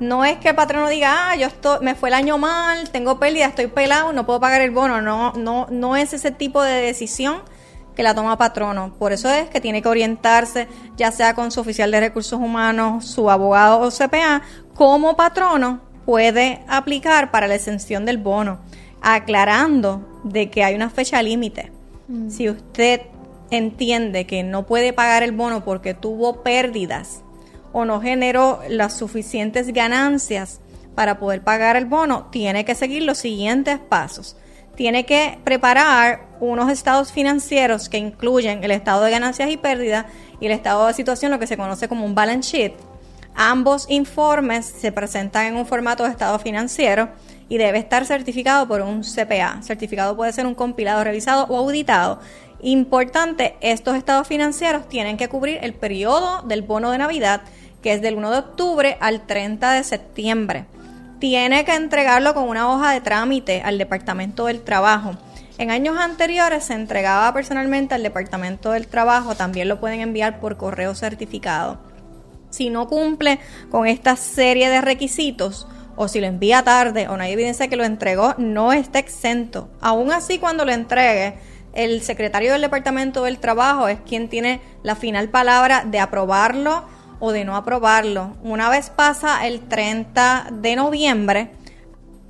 [0.00, 3.20] No es que el patrono diga, ah, yo estoy, me fue el año mal, tengo
[3.20, 5.02] pérdida, estoy pelado, no puedo pagar el bono.
[5.02, 7.42] No, no, no es ese tipo de decisión
[7.94, 8.94] que la toma patrono.
[8.98, 13.04] Por eso es que tiene que orientarse, ya sea con su oficial de recursos humanos,
[13.04, 14.40] su abogado o CPA,
[14.74, 18.58] como patrono puede aplicar para la exención del bono,
[19.02, 21.72] aclarando de que hay una fecha límite.
[22.08, 22.30] Mm.
[22.30, 23.02] Si usted
[23.50, 27.22] entiende que no puede pagar el bono porque tuvo pérdidas
[27.72, 30.60] o no generó las suficientes ganancias
[30.94, 34.36] para poder pagar el bono, tiene que seguir los siguientes pasos.
[34.76, 40.06] Tiene que preparar unos estados financieros que incluyen el estado de ganancias y pérdidas
[40.40, 42.72] y el estado de situación, lo que se conoce como un balance sheet.
[43.34, 47.10] Ambos informes se presentan en un formato de estado financiero
[47.48, 49.62] y debe estar certificado por un CPA.
[49.62, 52.20] Certificado puede ser un compilado revisado o auditado.
[52.62, 57.42] Importante, estos estados financieros tienen que cubrir el periodo del bono de Navidad
[57.82, 60.66] que es del 1 de octubre al 30 de septiembre.
[61.18, 65.16] Tiene que entregarlo con una hoja de trámite al Departamento del Trabajo.
[65.58, 70.56] En años anteriores se entregaba personalmente al Departamento del Trabajo, también lo pueden enviar por
[70.56, 71.78] correo certificado.
[72.48, 73.38] Si no cumple
[73.70, 75.66] con esta serie de requisitos,
[75.96, 79.68] o si lo envía tarde o no hay evidencia que lo entregó, no está exento.
[79.82, 81.34] Aún así, cuando lo entregue,
[81.74, 86.86] el secretario del Departamento del Trabajo es quien tiene la final palabra de aprobarlo
[87.20, 88.36] o de no aprobarlo.
[88.42, 91.52] Una vez pasa el 30 de noviembre,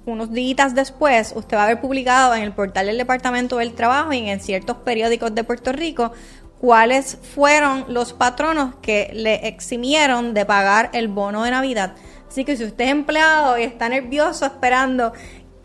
[0.07, 4.13] unos días después, usted va a haber publicado en el portal del Departamento del Trabajo
[4.13, 6.13] y en ciertos periódicos de Puerto Rico
[6.61, 11.95] cuáles fueron los patronos que le eximieron de pagar el bono de Navidad.
[12.29, 15.13] Así que si usted es empleado y está nervioso esperando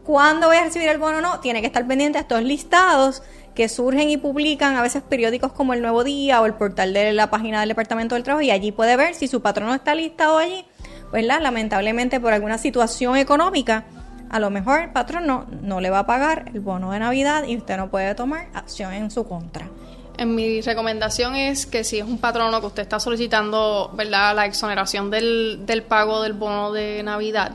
[0.03, 3.23] cuándo voy a recibir el bono o no, tiene que estar pendiente estos listados
[3.55, 7.13] que surgen y publican a veces periódicos como El Nuevo Día o el portal de
[7.13, 10.37] la página del Departamento del Trabajo y allí puede ver si su patrono está listado
[10.37, 10.65] allí,
[11.09, 13.85] pues lamentablemente por alguna situación económica,
[14.29, 17.45] a lo mejor el patrón no, no le va a pagar el bono de Navidad
[17.47, 19.69] y usted no puede tomar acción en su contra.
[20.17, 24.45] En mi recomendación es que si es un patrono que usted está solicitando, ¿verdad?, la
[24.45, 27.53] exoneración del, del pago del bono de Navidad,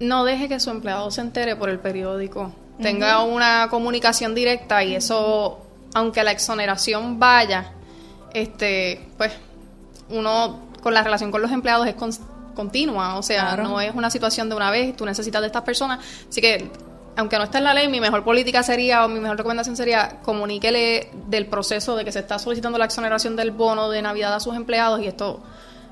[0.00, 4.94] no deje que su empleado se entere por el periódico tenga una comunicación directa y
[4.94, 5.58] eso,
[5.94, 7.72] aunque la exoneración vaya,
[8.32, 9.32] este, pues
[10.10, 11.94] uno con la relación con los empleados es
[12.54, 16.00] continua, o sea, no es una situación de una vez, tú necesitas de estas personas,
[16.28, 16.70] así que
[17.16, 20.20] aunque no esté en la ley, mi mejor política sería, o mi mejor recomendación sería,
[20.22, 24.40] comuníquele del proceso de que se está solicitando la exoneración del bono de Navidad a
[24.40, 25.42] sus empleados y esto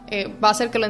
[0.09, 0.87] eh, va a hacer que lo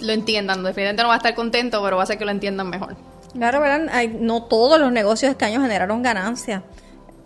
[0.00, 0.62] lo entiendan.
[0.62, 2.96] Definitivamente no va a estar contento, pero va a hacer que lo entiendan mejor.
[3.32, 4.08] Claro, ¿verdad?
[4.20, 6.62] No todos los negocios este año generaron ganancias.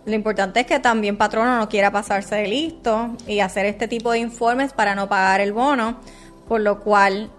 [0.05, 4.11] Lo importante es que también patrono no quiera pasarse de listo y hacer este tipo
[4.11, 5.99] de informes para no pagar el bono,
[6.47, 7.31] por lo cual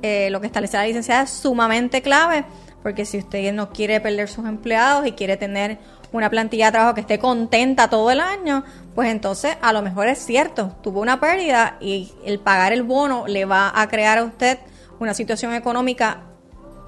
[0.00, 2.46] eh, lo que establece la licenciada es sumamente clave,
[2.82, 5.78] porque si usted no quiere perder sus empleados y quiere tener
[6.10, 10.08] una plantilla de trabajo que esté contenta todo el año, pues entonces a lo mejor
[10.08, 14.24] es cierto, tuvo una pérdida y el pagar el bono le va a crear a
[14.24, 14.58] usted
[14.98, 16.22] una situación económica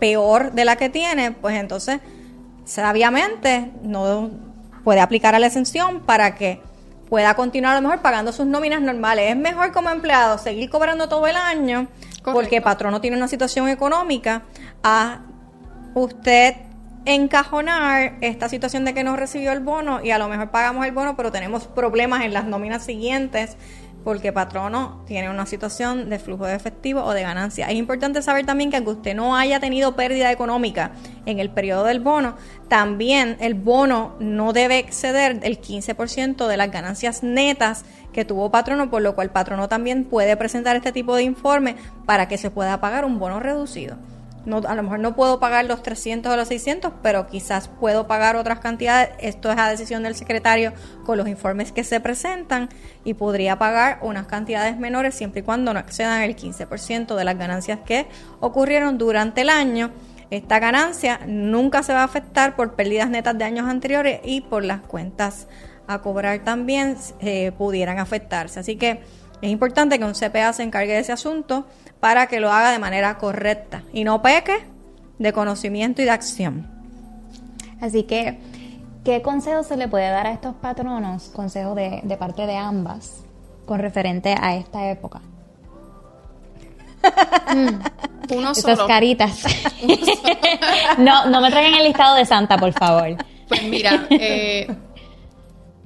[0.00, 2.00] peor de la que tiene, pues entonces
[2.64, 4.30] sabiamente no
[4.82, 6.60] puede aplicar a la exención para que
[7.08, 9.30] pueda continuar a lo mejor pagando sus nóminas normales.
[9.30, 11.88] Es mejor como empleado seguir cobrando todo el año
[12.24, 12.64] porque Correcto.
[12.64, 14.42] patrono tiene una situación económica
[14.82, 15.20] a
[15.94, 16.54] usted
[17.06, 20.92] encajonar esta situación de que no recibió el bono y a lo mejor pagamos el
[20.92, 23.56] bono pero tenemos problemas en las nóminas siguientes
[24.04, 27.68] porque patrono tiene una situación de flujo de efectivo o de ganancia.
[27.68, 30.92] Es importante saber también que aunque usted no haya tenido pérdida económica
[31.26, 32.36] en el periodo del bono,
[32.68, 38.90] también el bono no debe exceder el 15% de las ganancias netas que tuvo patrono,
[38.90, 42.80] por lo cual patrono también puede presentar este tipo de informe para que se pueda
[42.80, 43.96] pagar un bono reducido.
[44.46, 48.07] No, a lo mejor no puedo pagar los 300 o los 600, pero quizás puedo
[48.07, 49.11] pagar otras cantidades.
[49.18, 50.72] Esto es a decisión del secretario
[51.05, 52.70] con los informes que se presentan
[53.05, 57.37] y podría pagar unas cantidades menores siempre y cuando no excedan el 15% de las
[57.37, 58.07] ganancias que
[58.40, 59.90] ocurrieron durante el año.
[60.31, 64.64] Esta ganancia nunca se va a afectar por pérdidas netas de años anteriores y por
[64.64, 65.48] las cuentas
[65.87, 68.61] a cobrar también eh, pudieran afectarse.
[68.61, 69.00] Así que
[69.42, 71.66] es importante que un CPA se encargue de ese asunto
[72.00, 74.66] para que lo haga de manera correcta y no peque
[75.18, 76.66] de conocimiento y de acción.
[77.81, 78.38] Así que,
[79.05, 81.31] ¿qué consejo se le puede dar a estos patronos?
[81.35, 83.22] Consejo de, de parte de ambas
[83.66, 85.20] con referente a esta época.
[88.31, 88.87] Uno Esas solo.
[88.87, 89.44] caritas.
[90.98, 93.16] no, no me traigan el listado de Santa, por favor.
[93.48, 94.68] Pues mira, eh,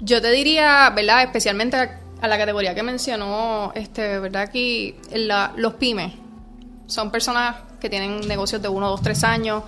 [0.00, 1.22] yo te diría, ¿verdad?
[1.22, 1.76] Especialmente
[2.24, 4.42] a, la categoría que mencionó, este, ¿verdad?
[4.42, 4.96] Aquí
[5.56, 6.12] los pymes
[6.86, 9.62] son personas que tienen negocios de uno, dos, tres años.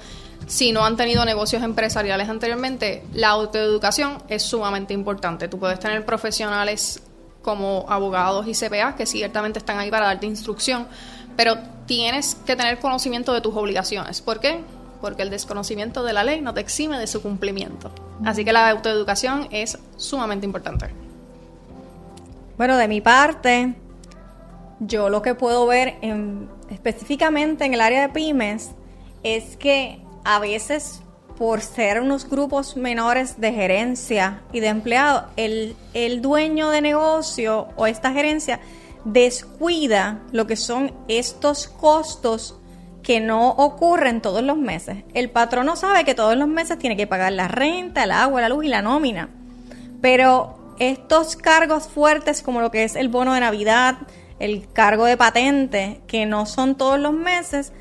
[0.47, 5.49] Si no han tenido negocios empresariales anteriormente, la autoeducación es sumamente importante.
[5.49, 7.03] Tú puedes tener profesionales
[7.42, 10.87] como abogados y CPA que ciertamente están ahí para darte instrucción,
[11.37, 14.21] pero tienes que tener conocimiento de tus obligaciones.
[14.21, 14.61] ¿Por qué?
[15.01, 17.92] Porque el desconocimiento de la ley no te exime de su cumplimiento.
[18.25, 21.06] Así que la autoeducación es sumamente importante.
[22.57, 23.75] Bueno, de mi parte,
[24.81, 28.71] yo lo que puedo ver en- específicamente en el área de pymes
[29.23, 31.03] es que a veces
[31.38, 37.69] por ser unos grupos menores de gerencia y de empleados, el, el dueño de negocio
[37.77, 38.59] o esta gerencia
[39.05, 42.59] descuida lo que son estos costos
[43.03, 45.05] que no ocurren todos los meses.
[45.12, 48.49] El patrono sabe que todos los meses tiene que pagar la renta, el agua, la
[48.49, 49.29] luz y la nómina.
[50.01, 53.96] Pero estos cargos fuertes como lo que es el bono de Navidad,
[54.38, 57.72] el cargo de patente, que no son todos los meses,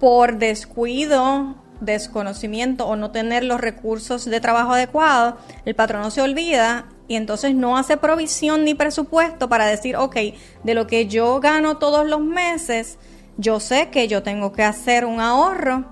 [0.00, 6.86] por descuido, desconocimiento o no tener los recursos de trabajo adecuados, el patrono se olvida
[7.08, 10.16] y entonces no hace provisión ni presupuesto para decir, ok,
[10.62, 12.98] de lo que yo gano todos los meses,
[13.36, 15.84] yo sé que yo tengo que hacer un ahorro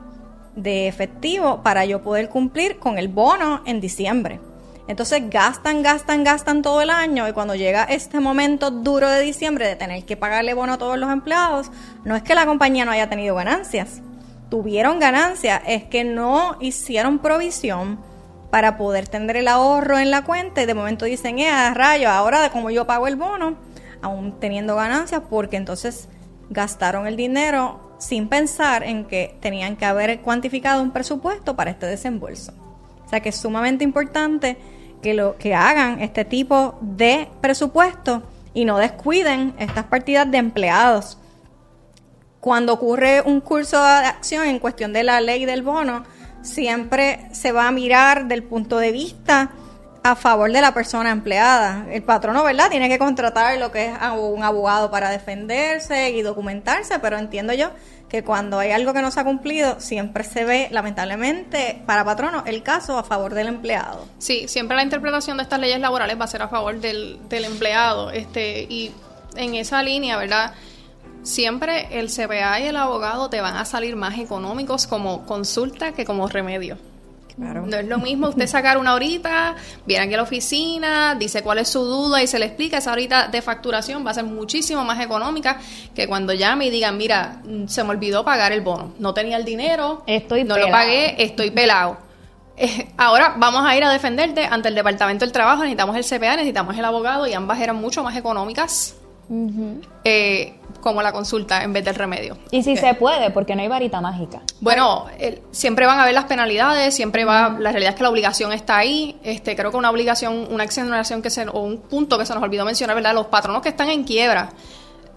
[0.57, 4.41] de efectivo para yo poder cumplir con el bono en diciembre.
[4.91, 9.69] Entonces gastan, gastan, gastan todo el año y cuando llega este momento duro de diciembre
[9.69, 11.71] de tener que pagarle bono a todos los empleados,
[12.05, 14.03] no es que la compañía no haya tenido ganancias,
[14.49, 18.01] tuvieron ganancias, es que no hicieron provisión
[18.51, 22.41] para poder tener el ahorro en la cuenta y de momento dicen, eh, rayo, ahora
[22.41, 23.59] de como yo pago el bono,
[24.03, 26.09] aún teniendo ganancias, porque entonces
[26.49, 31.87] gastaron el dinero sin pensar en que tenían que haber cuantificado un presupuesto para este
[31.87, 32.55] desembolso.
[33.07, 34.57] O sea que es sumamente importante
[35.03, 38.23] que lo que hagan este tipo de presupuesto
[38.55, 41.19] y no descuiden estas partidas de empleados.
[42.41, 46.05] Cuando ocurre un curso de acción en cuestión de la ley del bono,
[46.43, 49.51] siempre se va a mirar del punto de vista
[50.03, 51.87] a favor de la persona empleada.
[51.91, 52.71] El patrono, ¿verdad?
[52.71, 57.53] Tiene que contratar lo que es a un abogado para defenderse y documentarse, pero entiendo
[57.53, 57.71] yo
[58.09, 62.43] que cuando hay algo que no se ha cumplido, siempre se ve, lamentablemente, para patrono,
[62.45, 64.07] el caso a favor del empleado.
[64.19, 67.45] Sí, siempre la interpretación de estas leyes laborales va a ser a favor del, del
[67.45, 68.11] empleado.
[68.11, 68.93] Este, y
[69.37, 70.55] en esa línea, ¿verdad?
[71.23, 76.05] Siempre el CPA y el abogado te van a salir más económicos como consulta que
[76.05, 76.79] como remedio.
[77.41, 81.59] No es lo mismo usted sacar una horita, viene aquí a la oficina, dice cuál
[81.59, 82.79] es su duda y se le explica.
[82.79, 85.59] Esa horita de facturación va a ser muchísimo más económica
[85.95, 88.93] que cuando llame y digan, mira, mm, se me olvidó pagar el bono.
[88.99, 91.99] No tenía el dinero, Estoy no lo pagué, estoy pelado.
[92.57, 95.63] Eh, ahora vamos a ir a defenderte ante el Departamento del Trabajo.
[95.63, 98.97] Necesitamos el CPA, necesitamos el abogado y ambas eran mucho más económicas
[100.05, 102.37] eh, como la consulta en vez del remedio.
[102.51, 104.41] Y si se puede, porque no hay varita mágica.
[104.61, 108.11] Bueno, el- siempre van a haber las penalidades, siempre va, la realidad es que la
[108.11, 109.19] obligación está ahí.
[109.23, 112.43] Este, creo que una obligación, una exoneración que se, o un punto que se nos
[112.43, 113.15] olvidó mencionar, ¿verdad?
[113.15, 114.51] Los patronos que están en quiebra.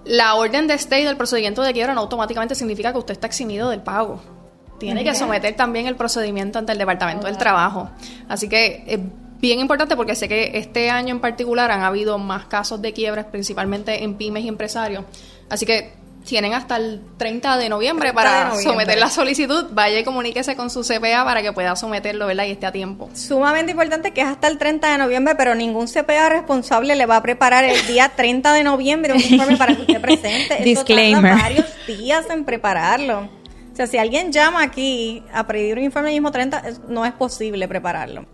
[0.06, 3.70] La orden de stay del procedimiento de quiebra no automáticamente significa que usted está eximido
[3.70, 4.22] del pago.
[4.80, 7.90] Tiene que someter también el procedimiento ante el Departamento del Trabajo.
[8.28, 9.00] Así que es
[9.40, 13.28] bien importante porque sé que este año en particular han habido más casos de quiebras,
[13.28, 15.06] principalmente en pymes y empresarios.
[15.50, 15.94] Así que
[16.26, 18.64] tienen hasta el 30 de noviembre 30 para de noviembre.
[18.72, 19.66] someter la solicitud.
[19.72, 22.46] Vaya y comuníquese con su CPA para que pueda someterlo, ¿verdad?
[22.46, 23.10] Y esté a tiempo.
[23.14, 27.18] Sumamente importante que es hasta el 30 de noviembre, pero ningún CPA responsable le va
[27.18, 30.56] a preparar el día 30 de noviembre un informe para que usted presente.
[30.56, 31.22] Eso Disclaimer.
[31.34, 33.30] tarda varios días en prepararlo.
[33.74, 37.06] O sea, si alguien llama aquí a pedir un informe el mismo 30, es- no
[37.06, 38.26] es posible prepararlo.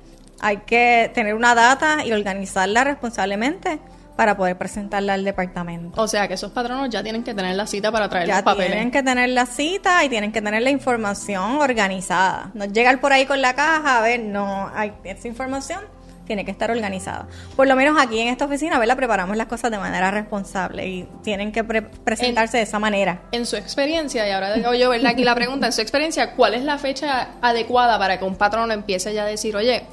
[0.41, 3.79] Hay que tener una data y organizarla responsablemente
[4.19, 6.01] para poder presentarla al departamento.
[6.01, 8.43] O sea que esos patronos ya tienen que tener la cita para traer Ya los
[8.43, 8.67] papeles.
[8.73, 12.51] tienen que tener la cita y tienen que tener la información organizada.
[12.53, 15.79] No llegar por ahí con la caja, a ver, no, hay esa información
[16.27, 17.27] tiene que estar organizada.
[17.55, 18.97] Por lo menos aquí en esta oficina, ¿verdad?
[18.97, 23.21] Preparamos las cosas de manera responsable y tienen que pre- presentarse de esa manera.
[23.31, 25.11] En su experiencia, y ahora digo yo, ¿verdad?
[25.13, 28.73] Aquí la pregunta, en su experiencia, ¿cuál es la fecha adecuada para que un patrono
[28.73, 29.85] empiece ya a decir, oye,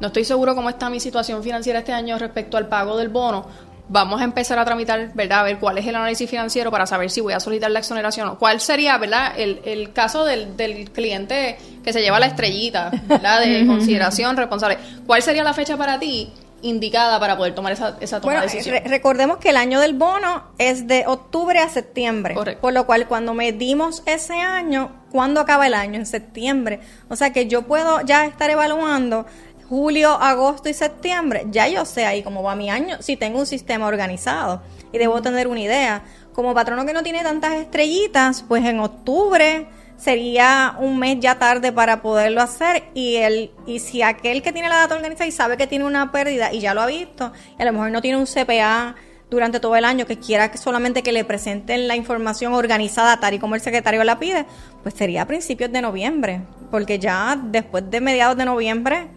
[0.00, 3.46] no estoy seguro cómo está mi situación financiera este año respecto al pago del bono?
[3.86, 5.40] Vamos a empezar a tramitar, ¿verdad?
[5.40, 8.28] A ver cuál es el análisis financiero para saber si voy a solicitar la exoneración
[8.28, 9.32] o cuál sería, ¿verdad?
[9.36, 13.40] El, el caso del, del cliente que se lleva la estrellita, ¿verdad?
[13.42, 14.78] De consideración responsable.
[15.06, 16.32] ¿Cuál sería la fecha para ti
[16.62, 18.74] indicada para poder tomar esa, esa toma Bueno, de decisión?
[18.76, 22.32] re- recordemos que el año del bono es de octubre a septiembre.
[22.32, 22.62] Correcto.
[22.62, 25.96] Por lo cual, cuando medimos ese año, ¿cuándo acaba el año?
[25.96, 26.80] En septiembre.
[27.10, 29.26] O sea que yo puedo ya estar evaluando
[29.74, 31.46] julio, agosto y septiembre.
[31.50, 34.62] Ya yo sé ahí cómo va mi año, si tengo un sistema organizado
[34.92, 36.04] y debo tener una idea.
[36.32, 39.66] Como patrono que no tiene tantas estrellitas, pues en octubre
[39.96, 44.68] sería un mes ya tarde para poderlo hacer y el y si aquel que tiene
[44.68, 47.62] la data organizada y sabe que tiene una pérdida y ya lo ha visto y
[47.62, 48.94] a lo mejor no tiene un CPA
[49.28, 53.34] durante todo el año que quiera que solamente que le presenten la información organizada tal
[53.34, 54.46] y como el secretario la pide,
[54.82, 59.08] pues sería a principios de noviembre, porque ya después de mediados de noviembre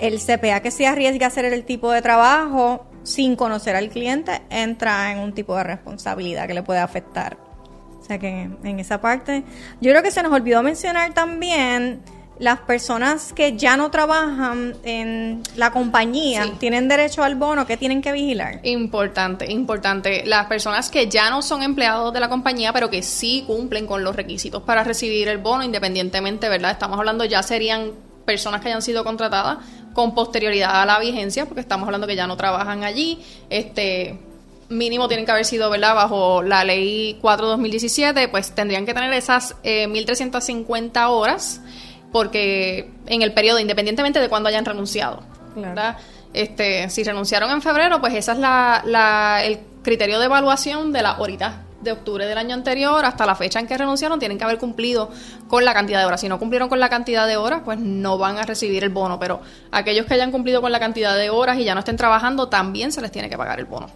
[0.00, 4.42] el CPA que se arriesga a hacer el tipo de trabajo sin conocer al cliente
[4.50, 7.38] entra en un tipo de responsabilidad que le puede afectar.
[8.00, 9.44] O sea que en esa parte,
[9.80, 12.00] yo creo que se nos olvidó mencionar también
[12.38, 16.52] las personas que ya no trabajan en la compañía, Sí.
[16.60, 18.60] tienen derecho al bono, que tienen que vigilar.
[18.62, 20.22] Importante, importante.
[20.24, 24.04] Las personas que ya no son empleados de la compañía, pero que sí cumplen con
[24.04, 26.70] los requisitos para recibir el bono, independientemente, ¿verdad?
[26.70, 27.90] Estamos hablando ya serían
[28.24, 29.58] personas que hayan sido contratadas
[29.94, 33.20] con posterioridad a la vigencia, porque estamos hablando que ya no trabajan allí.
[33.50, 34.18] Este
[34.68, 35.94] mínimo tienen que haber sido, ¿verdad?
[35.94, 41.60] Bajo la ley 4-2017, pues tendrían que tener esas eh, 1.350 horas,
[42.12, 45.22] porque en el periodo, independientemente de cuándo hayan renunciado.
[45.54, 45.68] Claro.
[45.74, 45.96] ¿verdad?
[46.34, 51.02] Este, si renunciaron en febrero, pues esa es la, la- el criterio de evaluación de
[51.02, 54.44] las horitas de octubre del año anterior hasta la fecha en que renunciaron, tienen que
[54.44, 55.10] haber cumplido
[55.46, 56.20] con la cantidad de horas.
[56.20, 59.18] Si no cumplieron con la cantidad de horas, pues no van a recibir el bono.
[59.18, 62.48] Pero aquellos que hayan cumplido con la cantidad de horas y ya no estén trabajando,
[62.48, 63.86] también se les tiene que pagar el bono.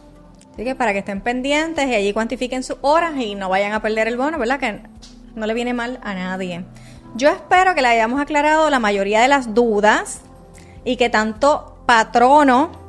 [0.52, 3.80] Así que para que estén pendientes y allí cuantifiquen sus horas y no vayan a
[3.80, 4.60] perder el bono, ¿verdad?
[4.60, 4.82] Que
[5.34, 6.64] no le viene mal a nadie.
[7.14, 10.22] Yo espero que le hayamos aclarado la mayoría de las dudas
[10.84, 12.81] y que tanto patrono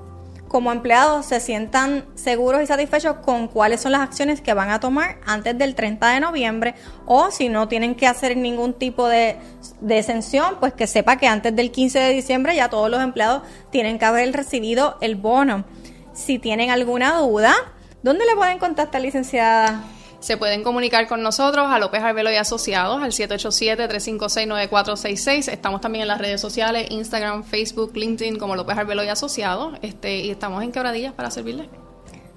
[0.54, 4.80] como empleados se sientan seguros y satisfechos con cuáles son las acciones que van a
[4.80, 6.76] tomar antes del 30 de noviembre
[7.08, 9.38] o si no tienen que hacer ningún tipo de,
[9.82, 13.42] de exención, pues que sepa que antes del 15 de diciembre ya todos los empleados
[13.72, 15.66] tienen que haber recibido el bono.
[16.14, 17.56] Si tienen alguna duda,
[18.04, 19.84] ¿dónde le pueden contactar, licenciada?
[20.24, 25.52] Se pueden comunicar con nosotros a López Arbelo y Asociados al 787-356-9466.
[25.52, 29.78] Estamos también en las redes sociales, Instagram, Facebook, LinkedIn como López Arbelo y Asociados.
[29.82, 31.68] Este, y estamos en Quebradillas para servirles.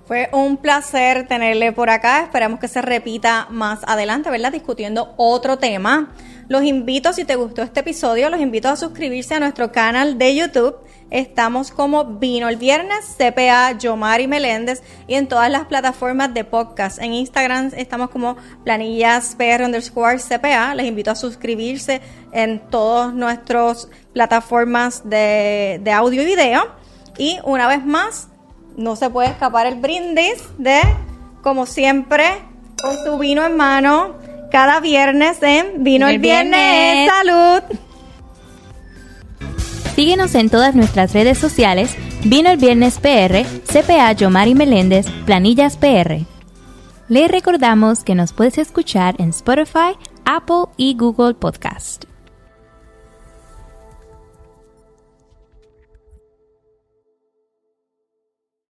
[0.07, 2.23] Fue un placer tenerle por acá.
[2.23, 4.53] Esperamos que se repita más adelante, ¿verdad?
[4.53, 6.13] Discutiendo otro tema.
[6.49, 10.37] Los invito, si te gustó este episodio, los invito a suscribirse a nuestro canal de
[10.37, 10.77] YouTube.
[11.11, 17.03] Estamos como Vino el Viernes, CPA Yomari Meléndez y en todas las plataformas de podcast.
[17.03, 20.77] En Instagram estamos como planillas PR underscore CPA.
[20.77, 22.01] Les invito a suscribirse
[22.31, 26.63] en todas nuestras plataformas de, de audio y video.
[27.19, 28.29] Y una vez más,
[28.77, 30.81] no se puede escapar el brindis de,
[31.43, 32.25] como siempre,
[32.81, 34.15] con su vino en mano,
[34.51, 37.11] cada viernes en Vino el, viernes.
[37.11, 37.63] ¡Salud!
[39.95, 46.27] Síguenos en todas nuestras redes sociales, Vino el Viernes PR, CPA Yomari Meléndez, Planillas PR.
[47.09, 52.05] Le recordamos que nos puedes escuchar en Spotify, Apple y Google Podcast.